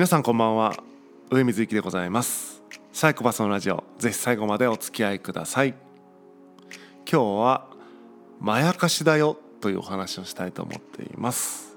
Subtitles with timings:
[0.00, 0.82] 皆さんこんばんは。
[1.28, 2.62] 上水幸でございます。
[2.90, 3.84] サイコパスのラジオ。
[3.98, 5.74] ぜひ最後までお付き合いください。
[7.04, 7.66] 今日は
[8.40, 11.69] まやかしだよというお話をしたいと思っています。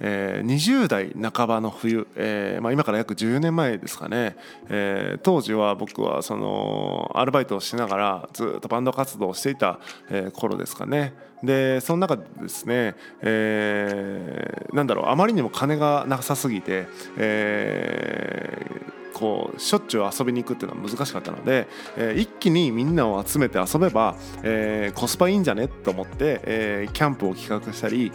[0.00, 4.36] えー、20代半ばの冬、えーまあ、今から約14年前ですかね、
[4.68, 9.80] えー、当時は僕はそのアルバイトをしながらずっとバンド活動をしていた、
[10.10, 11.14] えー、頃ですかね。
[11.42, 25.68] でその中でですね、えー、なんだろうあまりにも金がなさすぎて、えー、こうしょっちゅう遊びに行くっていうのは難しかったので、えー、一気にみんなを集めて遊べば、えー、コスパいいんじゃね？
[25.68, 28.10] と思って、えー、キャンプを企画したり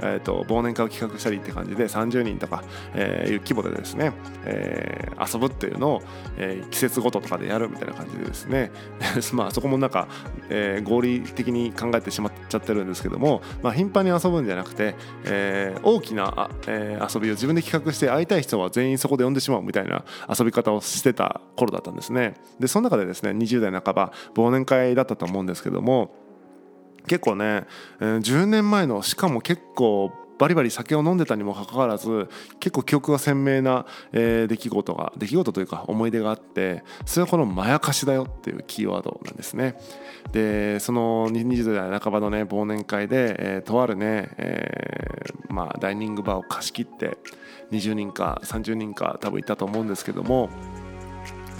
[0.00, 4.12] えーと、忘年会を企画したりって感じで30人とか、えー、いう規模でですね、
[4.44, 6.02] えー、遊ぶっていうのを、
[6.36, 8.70] えー、季節ごととかでやるみたいな感じでですね。
[9.32, 10.08] まあそこもなんか、
[10.48, 14.94] えー、合理的に考えてしまっちゃってるんですけども、まあ、頻繁に遊ぶんじゃなくて、
[15.24, 22.34] えー、大きな、えー、遊びを自分で企画して会いたい人は全員そこで呼んでしまうみたいな遊び方をしてた頃だったんですね。
[22.58, 26.23] でその中でですね20代半ば忘年会だったと思うんですけども
[27.06, 27.66] 結構ね、
[28.00, 32.28] えー、10年前のしかも結構バリバリ酒を飲んでたにもかかわらず
[32.60, 39.78] 結構記憶が鮮明な、えー、出来事が出来事というか思い出があってそれはこの「まやかしだよ」っていうキーワードなんですね。
[40.32, 47.18] でその20代半ばのね忘年会で、えー、とあるね、えー、まあ、ダイニングバーを貸し切って
[47.70, 50.50] 20人か30人か多分いたと思うんですけども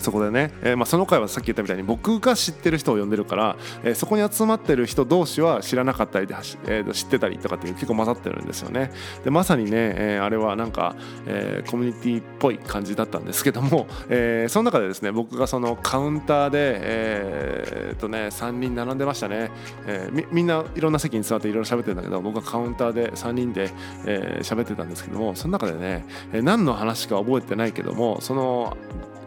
[0.05, 6.34] そこでね、えー、まあ、その回はさっき言ったみたいに僕が知ってる人を呼んでるから、えー、そこに集まってる人同士は知らなかったりで、
[6.66, 8.92] えー、知ってたりとかっていう結構混ざってるんですよね。
[9.25, 10.94] でまさにね、えあれはなんか、
[11.27, 19.50] えコミュニティっぽい感じだったんですけども、えその中でですね僕がそのカウンターでえっとね3人並んでましたね、
[19.86, 23.72] えみみんないろんな席に座っていろいろ喋ってるんだけど僕はカウンターで3人で喋、
[24.06, 28.77] えー、ってたんですけどもその中でね、え何の話か覚えてないけどもその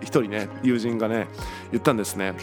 [0.02, 1.27] 一人ね友人がね
[1.72, 2.33] 言ったんですね。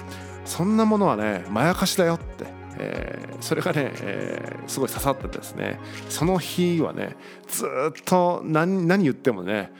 [0.44, 2.46] そんなものはねまやかしだよって、
[2.78, 5.78] えー、それがね、えー、すごい刺さってですね。
[6.08, 7.16] その日はね
[7.48, 7.68] ずっ
[8.04, 9.72] と何何言ってもね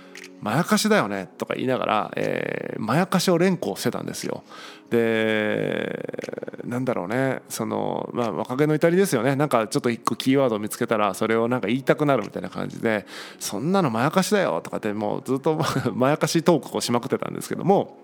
[0.44, 4.44] まやかしだよねとか言いながら、えー、まやかしを連呼してたんですよ。
[4.91, 13.06] でなんだろうねそのまあ若気の至りですよねなんかちょっと一個キーワードを見つけたらそれをなんか言いたくなるみたいな感じで
[13.41, 15.59] そんなのまやかしだよとかってもうずっと
[15.97, 17.97] まやかしトークをしまくってたんですけども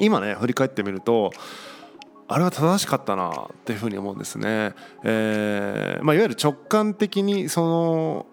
[0.00, 1.30] 今ね振り返ってみると
[2.26, 3.34] あれは正しかったなっ
[3.64, 4.72] ていうふうに思うんですね。
[5.04, 8.26] えーまあ、いわゆる直感的にその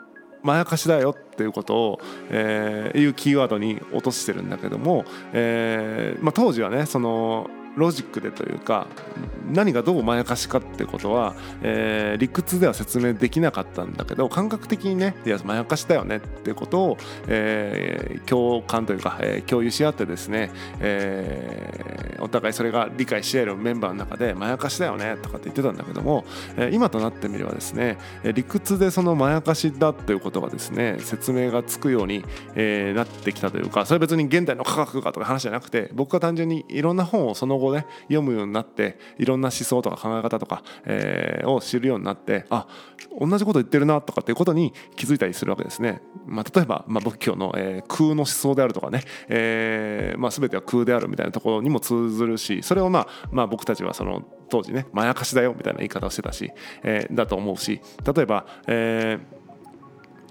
[0.44, 8.88] まやかしだよっていうことを、えー、いうキーワードに落としてるんだけども、えーまあ、当時はねそのロジックでというか
[9.52, 26.26] 何がどうまやかしかってことは、えー、理屈では説明できなかったんだけど感覚的にねいやまやかしだよねってことを、えー、共感というか、えー、共有し合ってですね、えー、お互いそれが理解し合えるメンバーの中でまやかしだよねとかって言ってたんだけども、
[26.58, 32.24] えー、今となってみればですね理屈でそのまやかしだということがですね説明がつくように、
[32.56, 42.68] えー、なってきたというかそれは別に現代の科学がとか話じゃなくて僕は単純にいろんな本をその後ね読むようになっていろんな思想とか考え方とか、えー、を知るようになってあ
[43.20, 46.02] 同じこと言ってるなとかっていうことに気づいたりするわけですね。
[46.26, 56.52] まあ、例えば、まあ、仏教の、えー、空の思想であるとかね、えーまあ、全ては空であるみたいなところにも通ずるしそれを、まあまあ、僕たちはその当時ねまやかしだよみたいな言い方をしてたし、
[56.84, 57.82] えー、だと思うし
[58.14, 59.41] 例えば、えー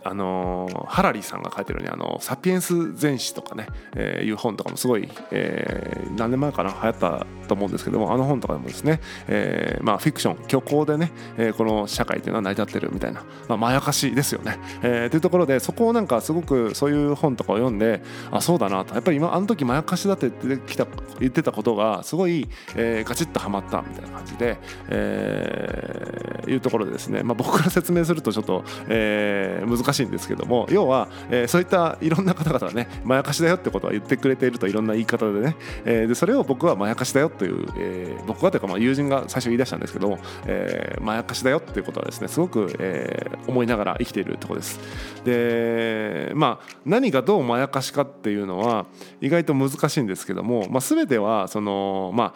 [0.02, 14.58] あのハラリーさんが書いてるようにあの「サピエンス全史」とかね、えー、いう本とかもすごい、えー、何年前かな流行ったと思うんですけどもあの本とかでもですね、えーまあ、フィクション虚構でね、えー、この社会というのは成り立ってるみたいな、まあ、まやかしですよね。
[14.82, 20.86] えー、というところでそこをなんかすごくそういう本とかを読んであそうだなとやっぱり今あの時まやかしだって言ってきた
[21.18, 24.58] 言ってたことがすごい、えー、ガチッとはまったみたいな感じで、
[24.88, 44.80] えー、いうところでですね、まあ、僕から説明するとちょっと、えー、難しいかしいんですけども要は、えー、そういったいろんな方々がねまやかしだよってことは言ってくれているといろんな言い方でね、えー、でそれを僕はまやかしだよという、えー、僕はというかまあ友人が最初言い出したんですけども、えー、まやかしだよっていうことはですねすごく、えー、思いながら生きているところです。
[45.24, 48.86] でまあ何がどうまやかしかっていうのは
[49.20, 52.34] 意外と難しいんですけども、まあ、全てはそのまあ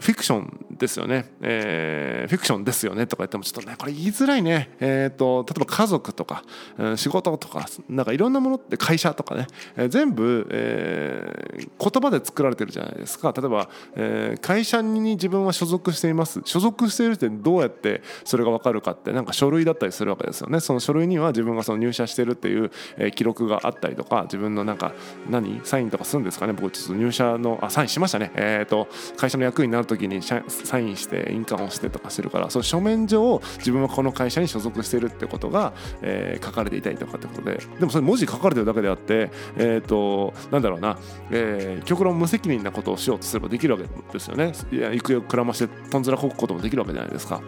[0.00, 6.44] フィクションですよね、えー、フィクションですよねとか言ってもちょっとねこれ言いづらいね、えーと、例えば家族とか、
[6.78, 9.46] うん、仕事とかなんかいろんなものって会社とかね、
[9.76, 13.32] えー、全部、えー、言葉で作られてるじゃないですか。
[13.36, 16.40] 例えば、えー、会社に自分は所属しています。
[16.44, 20.60] 所属しているってどうやってそれが分かるかってなんか書類だったりするわけですよね。
[20.60, 24.92] その書類には自分がその入社してるっていう、え、記録があったりとか自分のなんか
[25.28, 26.52] 何サインとかするんですかね。
[26.52, 28.30] 僕ちょっと入社のあサインしましたね。
[28.34, 30.20] えっ、と会社の役員になる時に
[30.68, 35.72] サインして印鑑をしてとかしてるからその書面上自分はこの会社に所属してるってことが、
[36.02, 40.98] えー、書かれていたりとかってことででもそれ文字書かれてるだけであってえっ、ー、となんだろうな、
[41.30, 47.40] えー、極論無責任なことをしようとすればできるわけですよねいや行方をくらましてとんずらこくこともできるわけじゃないですか。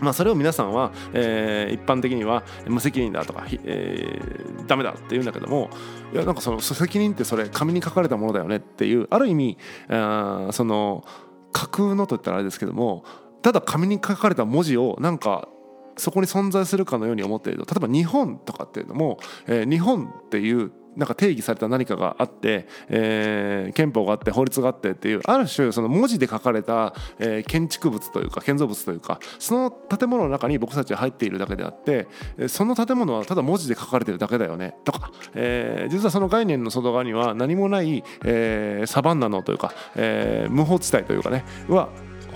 [0.00, 5.68] まあ、それを皆さんは、えー、一般的には無責任だとか、えー、ダメだって言うんだけども
[6.14, 11.04] いやなんかその責任ってそれ紙に書かれたものだよねっていうある意味あその
[11.52, 13.04] 架空のといったらあれですけども
[13.42, 15.48] ただ紙に書かれた文字をなんか
[15.96, 17.74] そこに存在するかのように思っていると。
[17.74, 32.08] 例えば日本とかっていうのも、えー、日本っていうなんか定義された何かがあって、えー、憲法があって法律があってっていうある種その文字で書かれた、えー、建築物というか建造物というかその建物の中に僕たちは入っているだけであって
[32.48, 34.74] その建物はただ文字で書かれてるだけだよね。
[34.84, 41.88] とか、えー、実はその概念の外側には何もない、えー、サバンナのというか、えー、無法地帯というかねは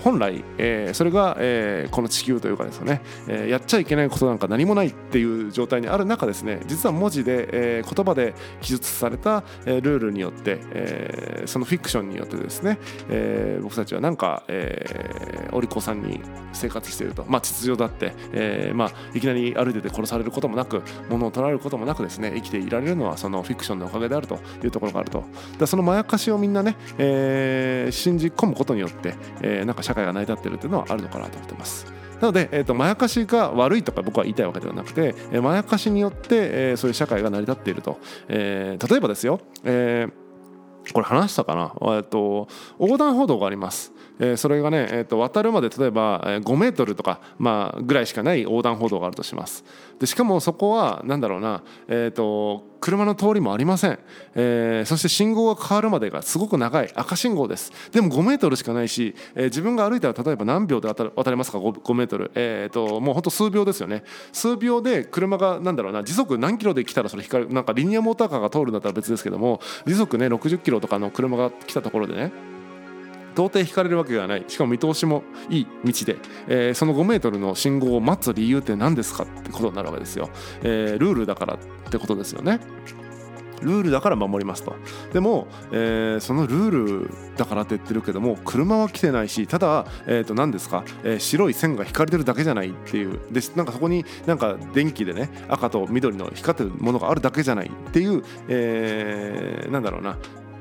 [0.05, 12.77] 本来、えー、それが、えー、この地球というかですね、えー、やっちゃいけないことなんか何もないっていう状態にある中ですね実は文字で、えー、言葉で記述された、えー、ルールによって、えー、そのフィクションによってですね、
[13.09, 16.21] えー、僕たちはなんか、えー、お利口さんに
[16.53, 25.23] 生活していると、まあ、秩序だって、えーまあ、いきなり歩いてて殺されることもなく物を取られることもなくですね生きていられるのはそのフィクションのおかげであるというところがあると。
[25.57, 31.85] だそのまやかしをみんなね、えー、信じ込むことによって、えー、なんか社会が成り立ってるっていうのはあるのかなと思ってます。
[32.21, 42.47] なので、えーと、まやかしが悪いとか僕は言いたいわけではなくて、えー、まやかしによって、えー、そういう社会が成り立っていると、えー、例えばですよ、えー、これ話したかな、えーと、
[42.79, 43.91] 横断歩道があります。
[44.19, 49.63] え、それがね、えーと、渡るまで例えば5メートルとか、まあ、ぐらいしかない横断歩道があるとします。
[49.99, 53.99] でしかもそこは何だろうな、えーと、車の通りもありません、
[54.35, 57.71] えー、そして信号が変わるまでがすごく長い赤信号です。
[57.91, 64.03] でも5メートルしかないし、えー、自分が歩いたら例えば何秒で渡れますか？5, 5メートル、えーと、もうほんと数秒ですよね。
[64.31, 72.54] 数秒で車がなんだろうな時速何キロで来たらそれ光るなんかリニアモーターカーが通るんだったら別ですけども時速ね60キロとかの車が来たところでね
[73.35, 74.45] 到底引かれるわけがない。
[74.47, 76.17] しかも見通しもいい道で、
[76.47, 80.29] えー、その5メートルの信号を待つ理由って何ですかってことになるわけですよ、
[80.63, 81.57] えー、ルールだからっ
[81.89, 82.59] てことですよね。
[83.61, 84.75] ルールだから守りますと。
[85.13, 93.19] でも、えー、そのルールだからって言ってるけども車は来てないしただ、えー、と何ですか、えー、白い線が引かれてるだけじゃないっていう。
[93.31, 100.17] でなんかそこになんか電気でね赤と緑の光ってるものがあるだけじゃないっていう、えー、なんだろうな。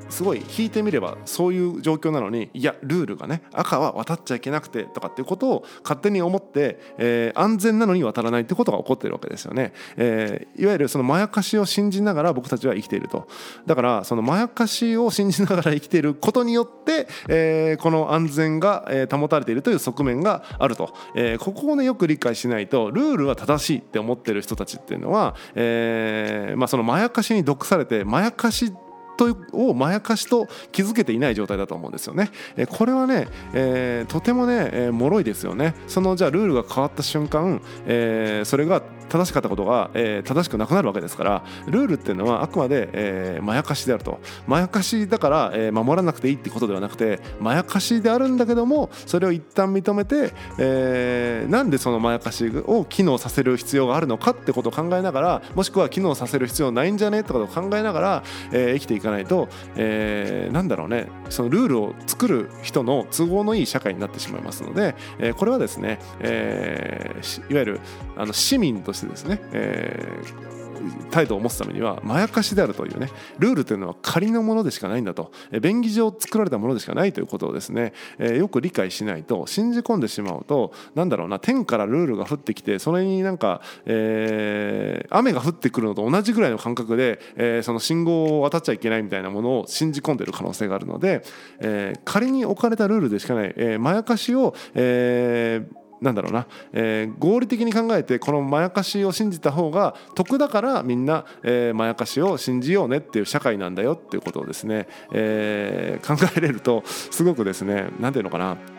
[0.09, 13.29] すごい引いてみればそういう状況なのにいやルールがね赤は渡っちゃいけなくてとかっていうことを勝手に思って、えー、安全なのに渡らないってことが起こってるわけですよね、えー、いわゆるそのまやかしを信じながら僕たちは生きていると。
[13.67, 28.73] だからそのまやかしを信じながら生きていることによって、えー、この安全が保たれているという側面があると、えー、ここをねよく理解しないとルールは正しいって思ってる人たちっていうのは、えーまあ、そのまやかしに毒されてまやかし
[29.17, 32.31] とをまやかしと気づけていない状態だと思うんですよね。
[32.57, 35.75] えこれはね、えー、とてもね、えー、脆いですよね。
[35.87, 38.83] そのじゃあルールが変わった瞬間、えー、それが
[39.15, 44.19] 正しかったことが、えー、正しくなくなるわけですからルールっていうのはあくまで、えー、まやかしであると。
[44.49, 61.07] まやかしだから、えー、守らなくていいってことではなくてまやかしであるんだけどもそれを一旦認めて、えー、なんでそのまやかしを機能させる必要があるのかってことを考えながらもしくは機能させる必要ないんじゃねってことを考えながら、えー、生きていかないと、えー、なんだろうね。
[61.35, 67.81] そのルールを作る人の都合のいい社会になってしまいますので、えー、これはですね、えー、いわゆる
[68.17, 70.64] あの市民としてですね、えー
[71.11, 75.33] 態度を持つためにはまやかしであるというねルールというのは仮のものでしかないんだと。
[75.61, 91.23] 便宜上作られたものでしかないということをですね、え、よく理解しないと信じ込んでしまうとなんだろうな天からルールが降ってきてそれになんか、えー、雨が降ってくるのと同じぐらいの感覚で、えー、その信号を渡っちゃいけないみたいなものを信じ込んでる可能性があるので、
[91.61, 108.74] えー、仮に置かれたルールでしかない、えー、まやかしを、えーなんだろうな、えー、合理的に考えてこのまやかしを信じた方が得だからみんな、えー、まやかしを信じようねっていう社会なんだよっていうことをですね、えー、考えれるとすごくですね何て言うのかな。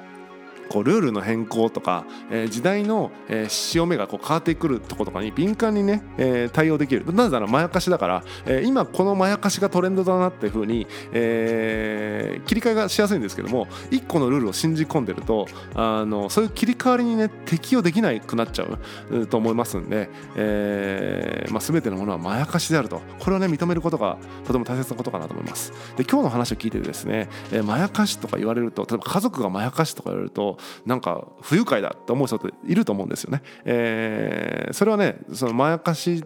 [0.69, 7.05] こうルールの変更とか、えー、時代の、えー、潮目がこう変わってくるとことかに敏感にね、えー、対応できる。
[7.13, 18.65] なぜならまやかしだから、えー、今このまやかしがトレンドだなっていうふうに、えー、切り替えがしやすいんですけども1個のルールを信じ込んでるとあのそういう切り替わりにね適用できなくなっちゃ
[19.09, 23.01] うと思いますんで、えーまあ、全てのものはまやかしであると。
[23.19, 25.71] これをね認めることがとても大切なことかなと思います。
[25.97, 30.54] で今日の話を聞いてですね、えー、まやかしとか言われると例えば家族がまやかしとか言われると
[30.85, 33.41] なんか不愉快だと思う人っていると思うんですよね。
[33.65, 36.23] えー、それはねそのまやかし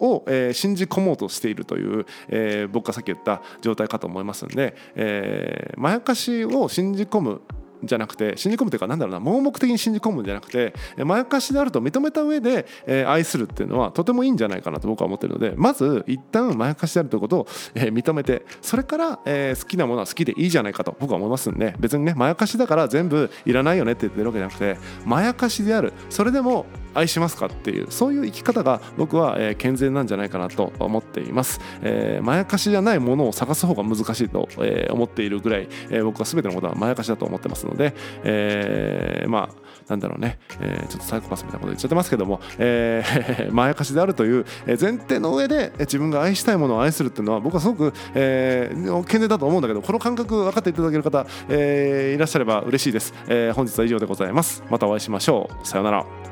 [0.00, 7.40] を、えー、信じ込もうとしているという、えー、僕がさっき言った状態かと思いますんで、えー、まやかしを信じ込む
[7.82, 25.92] じゃなくて信じ込むというかなんだろうな盲目的に信じ込むんじゃなくてまやかしであると認めた上で、え、愛するっていうのはとてもいいんじゃないかなと僕は思ってるのでまず一旦まやかしであるということを、認めてそれから、好きなものは好きでいいじゃないかと僕は思いますんで別にねまやかしだから全部いらないよねって言ってるわけじゃなくてまやかしである。
[26.10, 54.62] それでも愛しますかっていうそういう生き方が僕は、え、健全なんじゃないかなと思っています、えー、まやかしじゃないものを探す方が難しいと、え、思っているぐらい、え、僕は全てのことはまやかしだと思ってますので、え、まあなんだろうね、え、ちょっとサイコパスみたいなこと言っちゃってますけども、え、 まやかしであるという前提の上で自分が愛したいものを愛するっていうのは僕はすごく、えー、健全だと思うんだけどこの感覚分かっていただける方、えー、いらっしゃれば嬉しいです、え、本日は以上でございます。
[54.70, 55.66] またお会いしましょう。
[55.66, 56.27] さようなら。